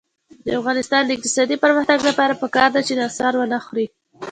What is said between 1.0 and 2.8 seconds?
د اقتصادي پرمختګ لپاره پکار